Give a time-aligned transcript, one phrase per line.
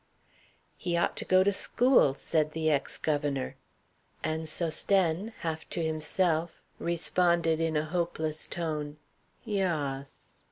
[0.77, 3.55] "He ought to go to school," said the ex governor.
[4.23, 8.97] And Sosthène, half to himself, responded in a hopeless tone:
[9.45, 10.29] "Yass."